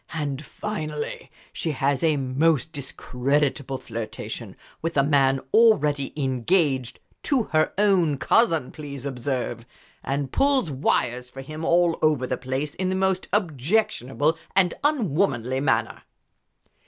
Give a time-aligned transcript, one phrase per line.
[0.13, 7.71] And finally she has a most discreditable flirtation with a man already engaged to her
[7.77, 9.63] own cousin, please observe!
[10.03, 15.59] and pulls wires for him all over the place in the most objectionable and unwomanly
[15.59, 16.01] manner."